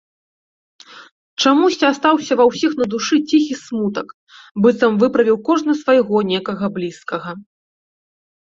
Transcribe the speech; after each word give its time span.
Чамусьці 1.41 1.85
астаўся 1.89 2.33
ва 2.39 2.47
ўсіх 2.51 2.71
на 2.79 2.85
душы 2.93 3.15
ціхі 3.29 3.55
смутак, 3.65 4.07
быццам 4.65 4.93
выправіў 5.05 5.37
кожны 5.51 5.73
свайго 5.83 6.17
некага 6.31 6.65
блізкага. 6.81 7.31